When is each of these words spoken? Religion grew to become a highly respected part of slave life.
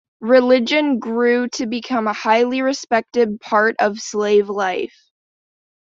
Religion 0.23 0.97
grew 0.97 1.47
to 1.47 1.67
become 1.67 2.07
a 2.07 2.13
highly 2.13 2.63
respected 2.63 3.39
part 3.39 3.75
of 3.79 3.99
slave 3.99 4.49
life. 4.49 5.11